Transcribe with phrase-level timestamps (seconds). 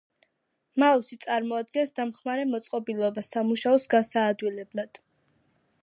[0.83, 5.03] მაუსი წარმოადგენს დამხმარე მოწყობილობას სამუშაოს გასაადვილებლად